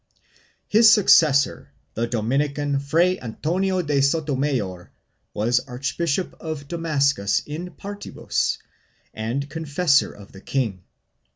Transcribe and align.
2 0.71 0.79
His 0.79 0.91
successor, 0.91 1.69
the 1.93 2.07
Dominican 2.07 2.79
Fray 2.79 3.19
Antonio 3.19 3.83
de 3.83 4.01
Sotomayor, 4.01 4.89
was 5.31 5.59
Archbishop 5.59 6.35
of 6.39 6.67
Damascus 6.67 7.43
in 7.45 7.69
partibus 7.75 8.57
and 9.13 9.47
confessor 9.47 10.11
of 10.11 10.31
the 10.31 10.41
king. 10.41 10.81